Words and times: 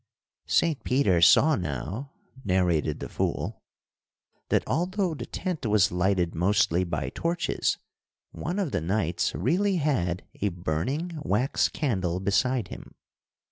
"Saint 0.47 0.83
Peter 0.83 1.21
saw 1.21 1.55
now," 1.55 2.11
narrated 2.43 2.99
the 2.99 3.07
fool, 3.07 3.61
"that, 4.49 4.63
although 4.65 5.13
the 5.13 5.27
tent 5.27 5.63
was 5.67 5.91
lighted 5.91 6.33
mostly 6.33 6.83
by 6.83 7.11
torches, 7.13 7.77
one 8.31 8.57
of 8.57 8.71
the 8.71 8.81
knights 8.81 9.35
really 9.35 9.75
had 9.75 10.23
a 10.41 10.49
burning 10.49 11.11
wax 11.23 11.69
candle 11.69 12.19
beside 12.19 12.69
him. 12.69 12.95